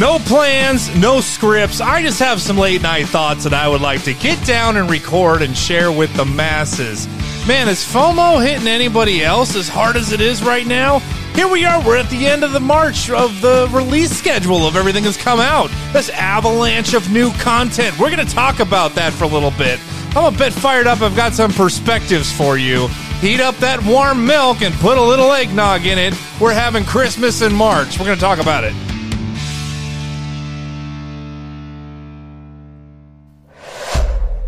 [0.00, 1.82] No plans, no scripts.
[1.82, 4.88] I just have some late night thoughts that I would like to get down and
[4.88, 7.06] record and share with the masses.
[7.46, 11.00] Man, is FOMO hitting anybody else as hard as it is right now?
[11.34, 14.74] Here we are, we're at the end of the March of the release schedule of
[14.74, 15.70] everything that's come out.
[15.92, 17.98] This avalanche of new content.
[17.98, 19.78] We're going to talk about that for a little bit.
[20.16, 21.02] I'm a bit fired up.
[21.02, 22.88] I've got some perspectives for you.
[23.20, 26.14] Heat up that warm milk and put a little eggnog in it.
[26.40, 27.98] We're having Christmas in March.
[27.98, 28.72] We're going to talk about it.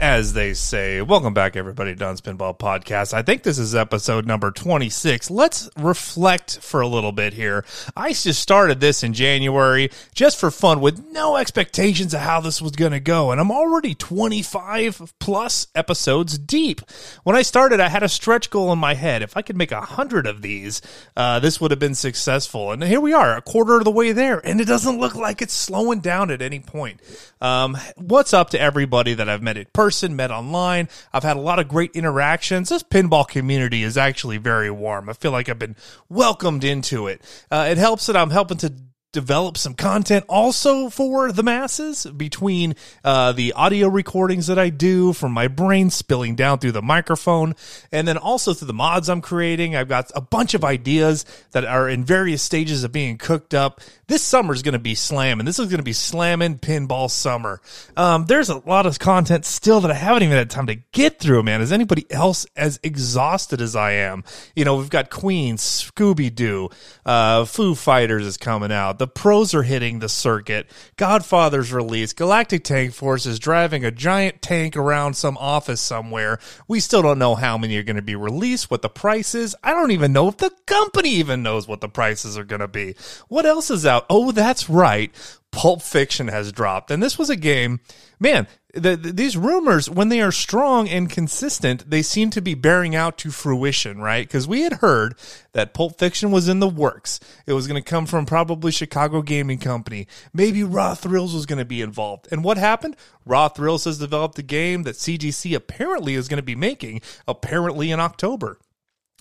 [0.02, 1.00] As they say.
[1.00, 3.14] Welcome back, everybody, to Don's Pinball Podcast.
[3.14, 5.30] I think this is episode number 26.
[5.30, 7.64] Let's reflect for a little bit here.
[7.96, 12.60] I just started this in January just for fun with no expectations of how this
[12.60, 13.30] was going to go.
[13.30, 16.80] And I'm already 25 plus episodes deep.
[17.22, 19.22] When I started, I had a stretch goal in my head.
[19.22, 20.82] If I could make a hundred of these,
[21.16, 22.72] uh, this would have been successful.
[22.72, 24.44] And here we are, a quarter of the way there.
[24.44, 26.98] And it doesn't look like it's slowing down at any point.
[27.40, 29.91] Um, what's up to everybody that I've met in person?
[29.92, 30.88] Person, met online.
[31.12, 32.70] I've had a lot of great interactions.
[32.70, 35.10] This pinball community is actually very warm.
[35.10, 35.76] I feel like I've been
[36.08, 37.20] welcomed into it.
[37.50, 38.72] Uh, it helps that I'm helping to
[39.12, 42.74] develop some content also for the masses between
[43.04, 47.54] uh, the audio recordings that I do from my brain spilling down through the microphone
[47.92, 49.76] and then also through the mods I'm creating.
[49.76, 53.80] I've got a bunch of ideas that are in various stages of being cooked up
[54.12, 55.46] this summer is going to be slamming.
[55.46, 57.62] This is going to be slamming pinball summer.
[57.96, 61.18] Um, there's a lot of content still that I haven't even had time to get
[61.18, 61.62] through, man.
[61.62, 64.22] Is anybody else as exhausted as I am?
[64.54, 66.68] You know, we've got Queen, Scooby Doo,
[67.06, 68.98] uh, Foo Fighters is coming out.
[69.02, 70.68] The pros are hitting the circuit.
[70.96, 72.16] Godfather's released.
[72.16, 76.38] Galactic Tank Force is driving a giant tank around some office somewhere.
[76.66, 79.54] We still don't know how many are going to be released, what the price is.
[79.62, 82.68] I don't even know if the company even knows what the prices are going to
[82.68, 82.96] be.
[83.28, 83.92] What else is out?
[83.92, 85.12] out, oh, that's right,
[85.52, 86.90] Pulp Fiction has dropped.
[86.90, 87.80] And this was a game,
[88.18, 92.54] man, the, the, these rumors, when they are strong and consistent, they seem to be
[92.54, 94.26] bearing out to fruition, right?
[94.26, 95.14] Because we had heard
[95.52, 97.20] that Pulp Fiction was in the works.
[97.46, 100.08] It was going to come from probably Chicago Gaming Company.
[100.32, 102.28] Maybe Raw Thrills was going to be involved.
[102.32, 102.96] And what happened?
[103.26, 107.90] Raw Thrills has developed a game that CGC apparently is going to be making, apparently
[107.90, 108.58] in October.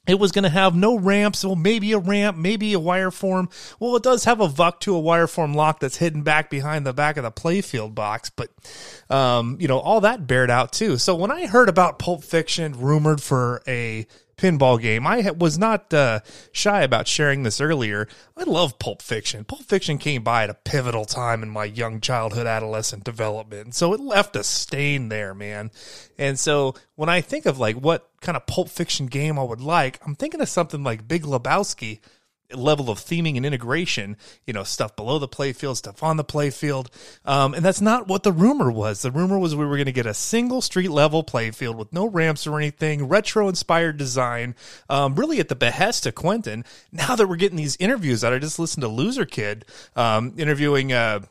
[0.07, 3.49] It was going to have no ramps, well, maybe a ramp, maybe a wire form.
[3.79, 6.93] Well, it does have a VUK to a wireform lock that's hidden back behind the
[6.93, 8.49] back of the playfield box, but,
[9.11, 10.97] um, you know, all that bared out too.
[10.97, 14.07] So when I heard about Pulp Fiction rumored for a
[14.41, 15.05] pinball game.
[15.05, 16.21] I was not uh,
[16.51, 18.07] shy about sharing this earlier.
[18.35, 19.43] I love Pulp Fiction.
[19.43, 23.75] Pulp Fiction came by at a pivotal time in my young childhood, adolescent development.
[23.75, 25.69] So it left a stain there, man.
[26.17, 29.61] And so when I think of like what kind of Pulp Fiction game I would
[29.61, 31.99] like, I'm thinking of something like Big Lebowski
[32.53, 36.87] level of theming and integration, you know, stuff below the playfield, stuff on the playfield.
[37.25, 39.01] Um, and that's not what the rumor was.
[39.01, 42.05] The rumor was we were going to get a single street level playfield with no
[42.07, 44.55] ramps or anything, retro inspired design,
[44.89, 46.65] um, really at the behest of Quentin.
[46.91, 50.93] Now that we're getting these interviews that I just listened to Loser Kid um, interviewing
[50.93, 51.21] uh,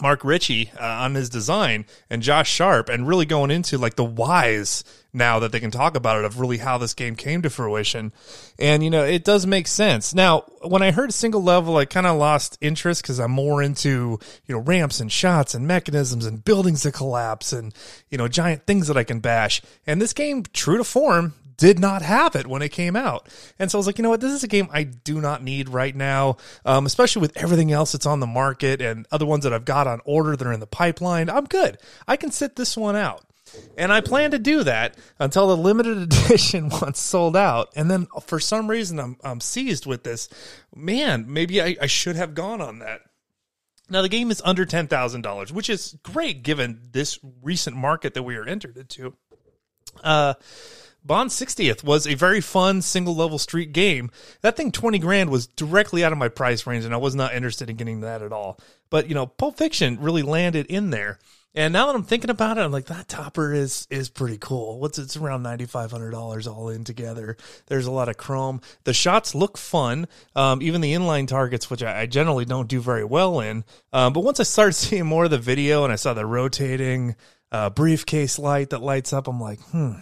[0.00, 4.04] Mark Ritchie uh, on his design and Josh Sharpe and really going into like the
[4.04, 7.48] whys now that they can talk about it of really how this game came to
[7.48, 8.12] fruition.
[8.58, 10.14] And you know, it does make sense.
[10.14, 14.18] Now, when I heard single level, I kind of lost interest because I'm more into,
[14.46, 17.72] you know, ramps and shots and mechanisms and buildings that collapse and,
[18.10, 19.62] you know, giant things that I can bash.
[19.86, 23.28] And this game, true to form, did not have it when it came out.
[23.58, 24.20] And so I was like, you know what?
[24.20, 27.92] This is a game I do not need right now, um, especially with everything else
[27.92, 30.60] that's on the market and other ones that I've got on order that are in
[30.60, 31.30] the pipeline.
[31.30, 31.78] I'm good.
[32.08, 33.24] I can sit this one out.
[33.76, 37.72] And I plan to do that until the limited edition one's sold out.
[37.76, 40.28] And then for some reason, I'm, I'm seized with this.
[40.74, 43.02] Man, maybe I, I should have gone on that.
[43.90, 48.36] Now, the game is under $10,000, which is great given this recent market that we
[48.36, 49.14] are entered into.
[50.02, 50.34] Uh,
[51.04, 54.10] Bond 60th was a very fun single level street game.
[54.40, 57.34] That thing 20 grand was directly out of my price range and I was not
[57.34, 58.58] interested in getting that at all.
[58.88, 61.18] But, you know, Pulp Fiction really landed in there.
[61.56, 64.80] And now that I'm thinking about it, I'm like, that topper is is pretty cool.
[64.80, 67.36] What's it's around ninety five hundred dollars all in together.
[67.66, 68.60] There's a lot of chrome.
[68.82, 70.08] The shots look fun.
[70.34, 73.64] Um, even the inline targets, which I, I, generally don't do very well in.
[73.92, 77.14] Um, but once I started seeing more of the video and I saw the rotating
[77.52, 79.92] uh, briefcase light that lights up, I'm like, hmm,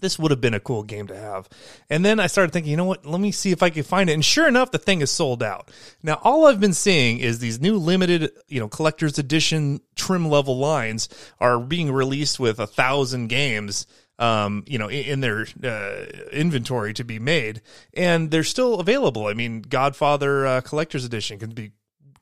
[0.00, 1.48] this would have been a cool game to have.
[1.90, 3.06] And then I started thinking, you know what?
[3.06, 4.14] Let me see if I can find it.
[4.14, 5.70] And sure enough, the thing is sold out.
[6.02, 10.58] Now, all I've been seeing is these new limited, you know, collector's edition trim level
[10.58, 11.08] lines
[11.40, 13.86] are being released with a thousand games.
[14.18, 17.60] Um, you know, in, their uh, inventory to be made,
[17.92, 19.26] and they're still available.
[19.26, 21.72] I mean, Godfather uh, Collector's Edition can be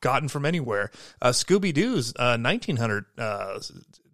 [0.01, 0.91] gotten from anywhere.
[1.21, 3.61] Uh, Scooby Doo's uh, 1900 uh,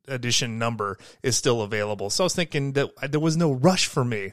[0.09, 2.11] edition number is still available.
[2.11, 4.33] So I was thinking that there was no rush for me.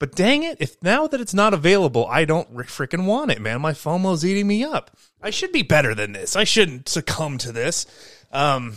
[0.00, 3.60] But dang it, if now that it's not available, I don't freaking want it, man.
[3.60, 4.90] My FOMO's eating me up.
[5.22, 6.36] I should be better than this.
[6.36, 7.86] I shouldn't succumb to this.
[8.32, 8.74] Um,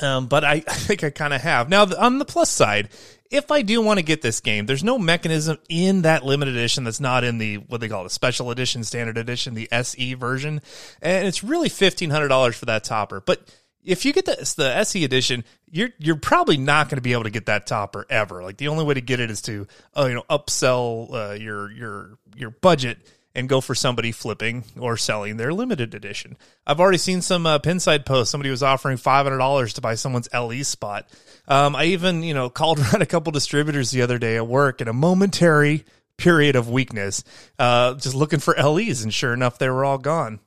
[0.00, 1.68] um, but I, I think I kind of have.
[1.68, 2.88] Now, on the plus side,
[3.30, 6.84] if I do want to get this game, there's no mechanism in that limited edition
[6.84, 10.60] that's not in the what they call the special edition, standard edition, the SE version,
[11.00, 13.20] and it's really fifteen hundred dollars for that topper.
[13.20, 13.48] But
[13.84, 17.24] if you get the the SE edition, you're you're probably not going to be able
[17.24, 18.42] to get that topper ever.
[18.42, 21.70] Like the only way to get it is to uh, you know upsell uh, your
[21.72, 22.98] your your budget
[23.34, 26.36] and go for somebody flipping or selling their limited edition.
[26.66, 28.30] I've already seen some uh, Pinside posts.
[28.30, 31.08] Somebody was offering five hundred dollars to buy someone's LE spot.
[31.48, 34.80] Um, I even you know called around a couple distributors the other day at work
[34.80, 35.84] in a momentary
[36.18, 37.24] period of weakness,
[37.58, 40.38] uh, just looking for LEs, and sure enough, they were all gone.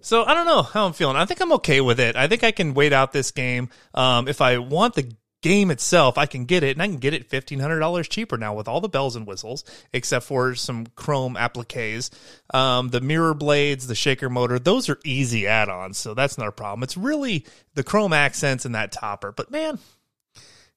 [0.00, 1.16] So I don't know how I'm feeling.
[1.16, 2.16] I think I'm okay with it.
[2.16, 3.68] I think I can wait out this game.
[3.94, 5.12] Um, if I want the
[5.42, 8.36] game itself, I can get it, and I can get it fifteen hundred dollars cheaper
[8.36, 12.10] now with all the bells and whistles, except for some chrome appliques,
[12.54, 14.58] um, the mirror blades, the shaker motor.
[14.58, 16.82] Those are easy add-ons, so that's not a problem.
[16.82, 17.44] It's really
[17.74, 19.32] the chrome accents and that topper.
[19.32, 19.78] But man,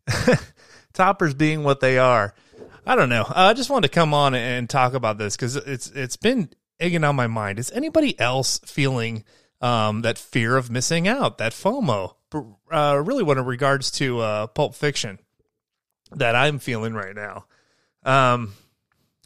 [0.94, 2.33] toppers being what they are,
[2.85, 3.25] I don't know.
[3.29, 6.50] I just wanted to come on and talk about this because it's it's been
[6.81, 7.60] egging on my mind.
[7.60, 9.24] Is anybody else feeling
[9.62, 12.16] um, that fear of missing out, that FOMO?
[12.72, 15.19] uh, really what in regards to uh, Pulp Fiction
[16.12, 17.45] that I'm feeling right now.
[18.04, 18.54] Um,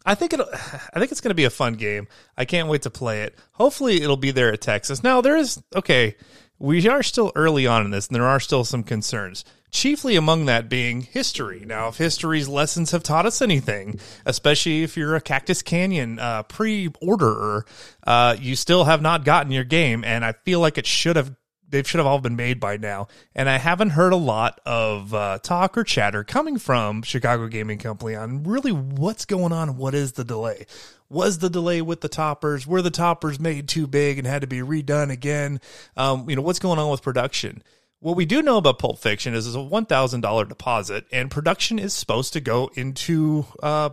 [0.06, 0.40] I think it.
[0.54, 2.07] I think it's going to be a fun game.
[2.38, 3.36] I can't wait to play it.
[3.54, 5.04] Hopefully, it'll be there at Texas.
[5.04, 6.16] Now, there is okay.
[6.57, 9.44] We are still early on in this, and there are still some concerns.
[9.72, 11.63] Chiefly among that being history.
[11.66, 16.44] Now, if history's lessons have taught us anything, especially if you're a Cactus Canyon uh,
[16.44, 17.66] pre-orderer,
[18.07, 21.36] uh, you still have not gotten your game, and I feel like it should have
[21.68, 23.08] they should have all been made by now.
[23.34, 27.80] And I haven't heard a lot of uh, talk or chatter coming from Chicago Gaming
[27.80, 30.68] Company on really what's going on what is the delay.
[31.15, 32.67] Was the delay with the toppers?
[32.67, 35.62] Were the toppers made too big and had to be redone again?
[35.95, 37.63] Um, you know, what's going on with production?
[38.00, 41.94] What we do know about Pulp Fiction is it's a $1,000 deposit, and production is
[41.94, 43.91] supposed to go into uh,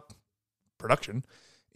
[0.78, 1.24] production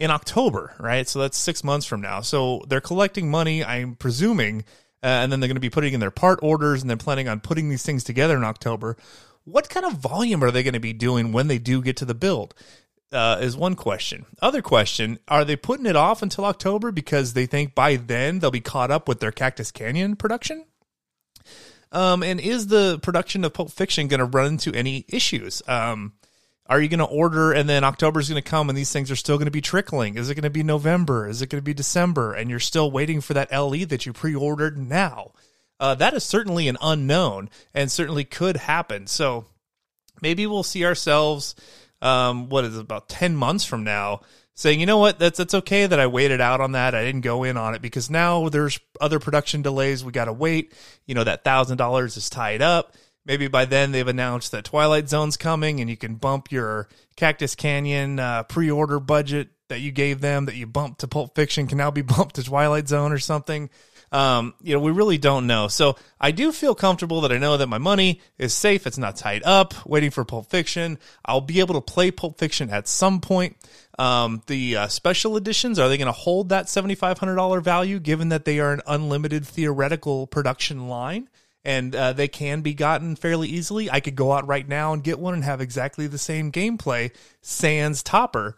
[0.00, 1.08] in October, right?
[1.08, 2.22] So that's six months from now.
[2.22, 4.64] So they're collecting money, I'm presuming
[5.00, 7.28] uh, and then they're going to be putting in their part orders and they're planning
[7.28, 8.96] on putting these things together in October.
[9.44, 12.04] What kind of volume are they going to be doing when they do get to
[12.04, 12.52] the build?
[13.12, 14.26] Uh, is one question.
[14.43, 18.50] Other question: Are they putting it off until October because they think by then they'll
[18.50, 20.64] be caught up with their Cactus Canyon production?
[21.93, 25.62] Um, and is the production of Pulp Fiction going to run into any issues?
[25.69, 26.14] Um,
[26.69, 29.11] are you going to order and then October is going to come and these things
[29.11, 30.17] are still going to be trickling?
[30.17, 31.29] Is it going to be November?
[31.29, 32.32] Is it going to be December?
[32.35, 35.32] And you're still waiting for that LE that you pre ordered now?
[35.79, 39.06] Uh, that is certainly an unknown and certainly could happen.
[39.06, 39.44] So
[40.20, 41.55] maybe we'll see ourselves,
[42.06, 44.20] um, what is it, about 10 months from now
[44.55, 46.94] saying, you know what, that's, that's okay that I waited out on that.
[46.94, 50.05] I didn't go in on it because now there's other production delays.
[50.05, 50.73] We got to wait.
[51.06, 52.94] You know, that thousand dollars is tied up
[53.26, 57.55] maybe by then they've announced that Twilight Zone's coming and you can bump your Cactus
[57.55, 61.67] Canyon uh, pre order budget that you gave them that you bumped to Pulp Fiction
[61.67, 63.69] can now be bumped to Twilight Zone or something.
[64.13, 65.69] Um, you know, we really don't know.
[65.69, 68.86] So I do feel comfortable that I know that my money is safe.
[68.86, 70.98] It's not tied up, waiting for Pulp Fiction.
[71.25, 73.56] I'll be able to play Pulp Fiction at some point.
[73.98, 78.44] Um, the uh, special editions, are they going to hold that $7,500 value given that
[78.44, 81.29] they are an unlimited theoretical production line?
[81.67, 83.91] and uh, they can be gotten fairly easily.
[83.91, 87.10] I could go out right now and get one and have exactly the same gameplay,
[87.43, 88.55] sans topper.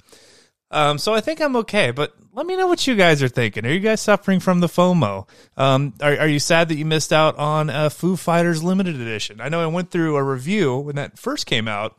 [0.71, 3.65] Um, so I think I'm okay, but let me know what you guys are thinking.
[3.65, 5.27] Are you guys suffering from the FOMO?
[5.57, 9.41] Um, are, are you sad that you missed out on a Foo Fighters limited edition?
[9.41, 11.97] I know I went through a review when that first came out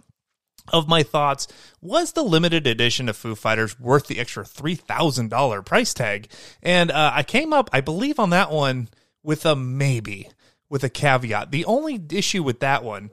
[0.72, 1.48] of my thoughts.
[1.82, 6.30] Was the limited edition of Foo Fighters worth the extra $3,000 price tag?
[6.62, 8.90] And uh, I came up, I believe, on that one
[9.24, 10.30] with a maybe
[10.70, 11.52] with a caveat.
[11.52, 13.10] The only issue with that one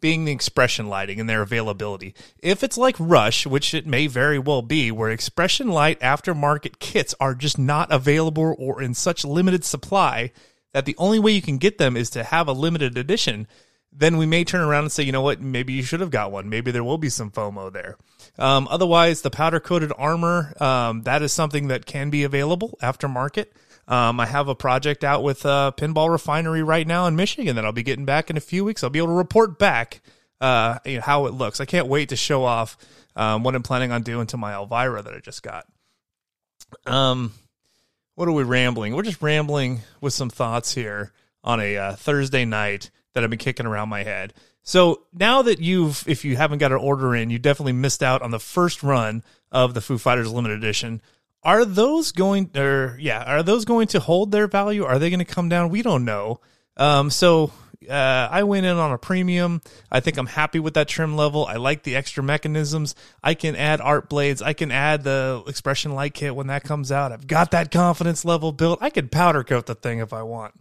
[0.00, 2.14] being the expression lighting and their availability.
[2.38, 7.14] If it's like Rush, which it may very well be, where expression light aftermarket kits
[7.20, 10.32] are just not available or in such limited supply
[10.72, 13.46] that the only way you can get them is to have a limited edition,
[13.92, 16.30] then we may turn around and say, you know what, maybe you should have got
[16.30, 16.48] one.
[16.48, 17.96] Maybe there will be some FOMO there.
[18.38, 23.46] Um, otherwise, the powder coated armor, um, that is something that can be available aftermarket.
[23.90, 27.64] Um, I have a project out with a Pinball Refinery right now in Michigan that
[27.64, 28.84] I'll be getting back in a few weeks.
[28.84, 30.00] I'll be able to report back
[30.40, 31.60] uh, you know, how it looks.
[31.60, 32.76] I can't wait to show off
[33.16, 35.66] um, what I'm planning on doing to my Elvira that I just got.
[36.86, 37.32] Um,
[38.14, 38.94] what are we rambling?
[38.94, 43.38] We're just rambling with some thoughts here on a uh, Thursday night that I've been
[43.38, 44.34] kicking around my head.
[44.62, 48.22] So now that you've, if you haven't got an order in, you definitely missed out
[48.22, 51.02] on the first run of the Foo Fighters limited edition.
[51.42, 54.84] Are those going, or yeah, are those going to hold their value?
[54.84, 55.70] Are they going to come down?
[55.70, 56.40] We don't know.
[56.76, 57.52] Um, so
[57.88, 59.62] uh, I went in on a premium.
[59.90, 61.46] I think I'm happy with that trim level.
[61.46, 62.94] I like the extra mechanisms.
[63.22, 64.42] I can add art blades.
[64.42, 67.12] I can add the expression light kit when that comes out.
[67.12, 68.80] I've got that confidence level built.
[68.82, 70.54] I could powder coat the thing if I want.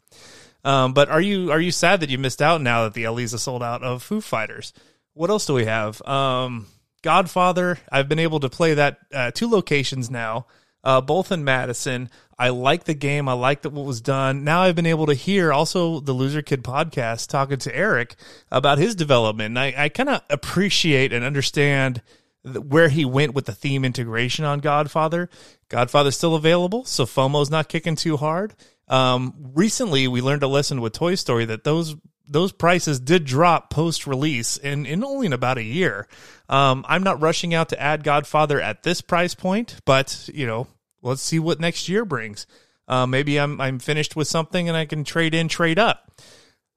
[0.64, 3.34] Um, but are you are you sad that you missed out now that the LEs
[3.34, 4.74] are sold out of Foo Fighters?
[5.14, 6.02] What else do we have?
[6.04, 6.68] Um,
[7.02, 7.80] Godfather.
[7.92, 10.48] I've been able to play that uh, two locations now,
[10.84, 12.10] uh, both in Madison.
[12.38, 13.28] I like the game.
[13.28, 14.44] I like that what was done.
[14.44, 18.16] Now I've been able to hear also the Loser Kid podcast talking to Eric
[18.50, 19.48] about his development.
[19.48, 22.02] And I, I kind of appreciate and understand
[22.44, 25.30] where he went with the theme integration on Godfather.
[25.68, 28.56] Godfather's still available, so FOMO's not kicking too hard.
[28.88, 31.96] Um, recently, we learned a lesson with Toy Story that those
[32.30, 36.08] those prices did drop post release in, in only in about a year.
[36.48, 40.68] Um, I'm not rushing out to add Godfather at this price point, but you know,
[41.02, 42.48] let's see what next year brings.
[42.88, 46.12] Uh, maybe I'm I'm finished with something and I can trade in, trade up.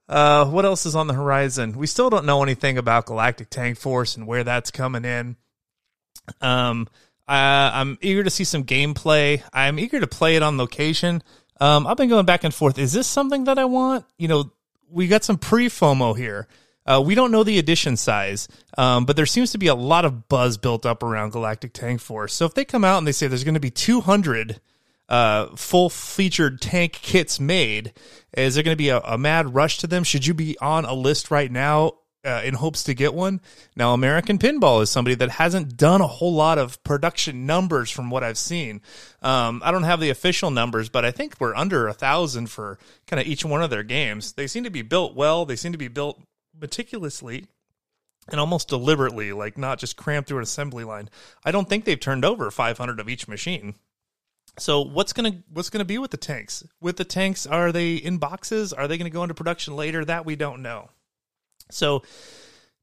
[0.08, 1.76] Uh, what else is on the horizon?
[1.76, 5.36] We still don't know anything about Galactic Tank Force and where that's coming in.
[6.40, 6.88] Um,
[7.28, 9.42] uh, I'm eager to see some gameplay.
[9.52, 11.22] I'm eager to play it on location.
[11.60, 12.78] Um, I've been going back and forth.
[12.78, 14.04] Is this something that I want?
[14.18, 14.52] You know,
[14.92, 16.46] we got some pre FOMO here.
[16.84, 20.04] Uh, we don't know the edition size, um, but there seems to be a lot
[20.04, 22.34] of buzz built up around Galactic Tank Force.
[22.34, 24.60] So if they come out and they say there's going to be 200
[25.08, 27.92] uh, full featured tank kits made,
[28.36, 30.02] is there going to be a, a, mad rush to them?
[30.02, 33.40] Should you be on a list right now uh, in hopes to get one?
[33.76, 38.10] Now, American Pinball is somebody that hasn't done a whole lot of production numbers from
[38.10, 38.80] what I've seen.
[39.22, 42.78] Um, I don't have the official numbers, but I think we're under a thousand for
[43.06, 44.32] kind of each one of their games.
[44.32, 45.44] They seem to be built well.
[45.44, 46.20] They seem to be built
[46.58, 47.46] meticulously
[48.28, 51.08] and almost deliberately, like not just crammed through an assembly line.
[51.44, 53.74] I don't think they've turned over 500 of each machine.
[54.58, 56.62] So what's gonna what's gonna be with the tanks?
[56.80, 58.72] With the tanks, are they in boxes?
[58.72, 60.04] Are they gonna go into production later?
[60.04, 60.90] That we don't know.
[61.72, 62.02] So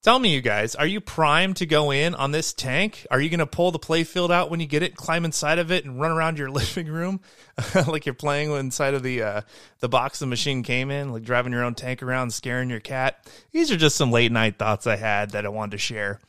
[0.02, 3.06] Tell me, you guys, are you primed to go in on this tank?
[3.12, 5.74] Are you going to pull the playfield out when you get it, climb inside of
[5.74, 7.20] it, and run around your living room
[7.86, 9.42] like you're playing inside of the uh,
[9.82, 13.30] the box the machine came in, like driving your own tank around, scaring your cat?
[13.52, 16.22] These are just some late night thoughts I had that I wanted to share.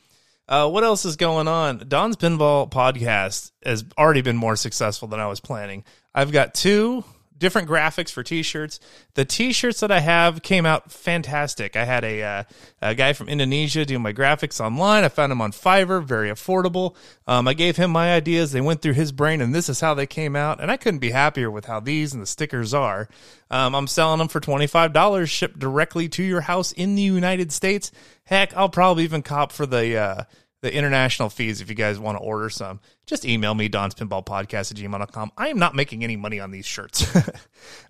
[0.49, 1.85] Uh, what else is going on?
[1.87, 5.85] Don's Pinball podcast has already been more successful than I was planning.
[6.13, 7.05] I've got two
[7.41, 8.79] different graphics for t-shirts.
[9.15, 11.75] The t-shirts that I have came out fantastic.
[11.75, 12.43] I had a, uh,
[12.81, 15.03] a guy from Indonesia doing my graphics online.
[15.03, 16.95] I found him on Fiverr, very affordable.
[17.27, 18.51] Um, I gave him my ideas.
[18.53, 20.61] They went through his brain, and this is how they came out.
[20.61, 23.09] And I couldn't be happier with how these and the stickers are.
[23.49, 27.91] Um, I'm selling them for $25 shipped directly to your house in the United States.
[28.23, 30.23] Heck, I'll probably even cop for the uh,
[30.61, 32.79] the international fees if you guys want to order some.
[33.05, 36.51] Just email me don's pinball podcast at gmail.com i am not making any money on
[36.51, 37.05] these shirts.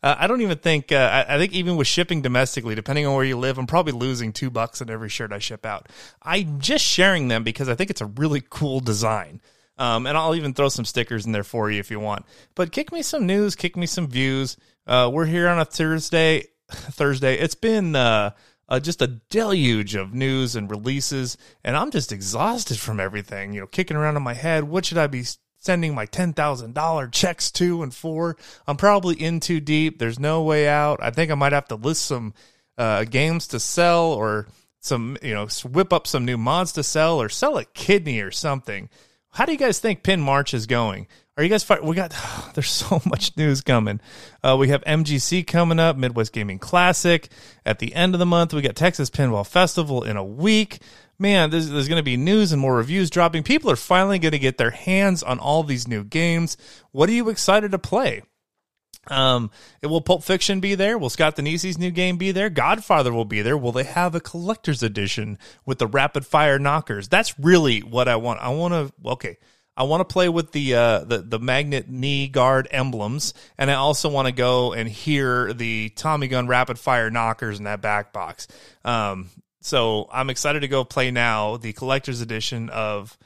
[0.04, 0.96] Uh, i don't even think uh,
[1.28, 4.34] I, I, think even with shipping domestically depending on where you live i'm probably losing
[4.34, 5.88] two bucks on every shirt i ship out.
[6.22, 9.42] I'm just sharing them because i think it's a really cool design.
[9.78, 12.25] Um, and i'll even throw some stickers in there for you if you want.
[12.56, 14.58] But kick me some news kick me some views.
[14.86, 17.38] Uh, we're here on a thursday thursday.
[17.38, 17.96] It's been
[18.72, 23.54] uh, just a deluge of news and releases, and I'm just exhausted from everything.
[23.54, 24.63] You know, kicking around in my head.
[24.63, 25.25] What should I be
[25.60, 28.38] sending my ten thousand dollar checks to and for?
[28.66, 30.00] I'm probably in too deep.
[30.00, 31.04] There's no way out.
[31.04, 32.34] I think I might have to list some
[32.78, 34.48] uh, games to sell or
[34.80, 38.32] some you know whip up some new mods to sell or sell a kidney or
[38.32, 38.90] something.
[39.31, 41.07] How do you guys think Pin March is going?
[41.38, 41.67] Are you guys?
[41.81, 42.13] We got.
[42.53, 44.01] There's so much news coming.
[44.43, 47.29] Uh, we have MGC coming up, Midwest Gaming Classic
[47.65, 48.53] at the end of the month.
[48.53, 50.79] We got Texas Pinball Festival in a week.
[51.17, 53.43] Man, there's, there's going to be news and more reviews dropping.
[53.43, 56.57] People are finally going to get their hands on all these new games.
[56.91, 58.23] What are you excited to play?
[59.08, 59.50] Um,
[59.81, 60.98] it will Pulp Fiction be there?
[60.98, 62.50] Will Scott Danesi's new game be there?
[62.50, 63.58] Godfather will be there.
[63.58, 67.08] Will they have a collector's edition with the rapid fire knockers?
[67.08, 68.41] That's really what I want.
[68.41, 69.10] I want to.
[69.10, 69.38] Okay,
[69.75, 73.75] I want to play with the uh, the the magnet knee guard emblems, and I
[73.75, 78.13] also want to go and hear the Tommy gun rapid fire knockers in that back
[78.13, 78.48] box.
[78.86, 79.29] Um,
[79.62, 83.17] so I'm excited to go play now the collector's edition of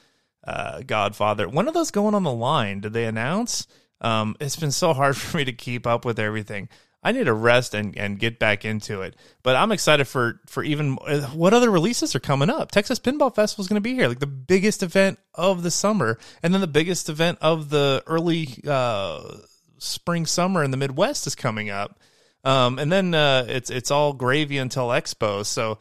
[0.46, 1.50] uh, Godfather.
[1.50, 2.80] When are those going on the line?
[2.80, 3.68] Did they announce?
[4.02, 6.70] Um, it's been so hard for me to keep up with everything.
[7.06, 9.16] I need to rest and, and get back into it.
[9.44, 12.72] But I'm excited for for even uh, what other releases are coming up.
[12.72, 16.18] Texas Pinball Festival is going to be here, like the biggest event of the summer,
[16.42, 19.38] and then the biggest event of the early uh,
[19.78, 22.00] spring summer in the Midwest is coming up.
[22.44, 25.46] Um, and then uh, it's it's all gravy until Expo.
[25.46, 25.78] So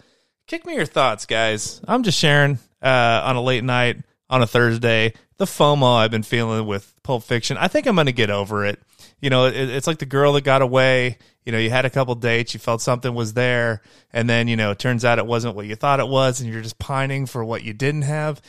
[0.47, 1.81] kick me your thoughts, guys.
[1.89, 4.03] I'm just sharing uh, on a late night
[4.35, 7.57] on a Thursday the FOMO I've been feeling with Pulp Fiction.
[7.57, 8.81] I think I'm going to get over it.
[9.21, 11.19] You know, it, it's like the girl that got away.
[11.45, 14.57] You know, you had a couple dates, you felt something was there, and then you
[14.57, 17.27] know, it turns out it wasn't what you thought it was, and you're just pining
[17.27, 18.41] for what you didn't have.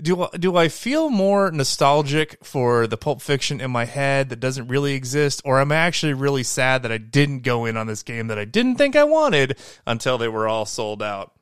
[0.00, 4.68] Do do I feel more nostalgic for the Pulp Fiction in my head that doesn't
[4.68, 8.02] really exist, or am I actually really sad that I didn't go in on this
[8.02, 11.32] game that I didn't think I wanted until they were all sold out?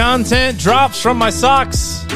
[0.00, 2.06] Content drops from my socks.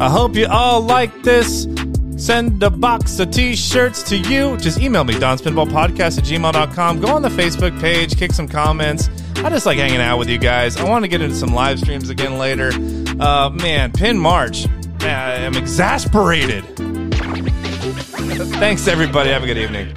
[0.00, 1.68] I hope you all like this.
[2.16, 4.56] Send a box of t-shirts to you.
[4.56, 7.00] Just email me, donspinballpodcast at gmail.com.
[7.00, 9.08] Go on the Facebook page, kick some comments.
[9.36, 10.76] I just like hanging out with you guys.
[10.78, 12.72] I want to get into some live streams again later.
[13.20, 14.66] Uh, man, Pin March.
[14.98, 16.64] Man, I am exasperated.
[18.58, 19.30] Thanks, everybody.
[19.30, 19.96] Have a good evening.